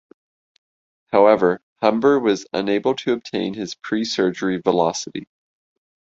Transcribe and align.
However, 1.11 1.61
Humber 1.75 2.19
was 2.19 2.47
unable 2.53 2.95
to 2.95 3.13
obtain 3.13 3.53
his 3.53 3.75
pre-surgery 3.75 4.57
velocity. 4.57 5.27